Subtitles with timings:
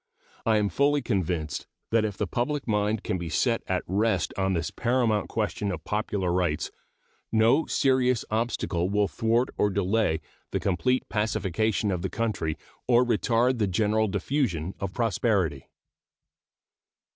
[0.47, 4.53] I am fully convinced that if the public mind can be set at rest on
[4.55, 6.71] this paramount question of popular rights
[7.31, 10.19] no serious obstacle will thwart or delay
[10.49, 15.67] the complete pacification of the country or retard the general diffusion of prosperity.